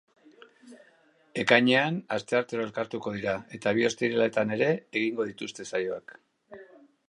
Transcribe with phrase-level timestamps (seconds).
[1.43, 6.21] Ekainean, asteartero elkartuko dira, eta bi ostiraletan ere egingo dituzte saioak.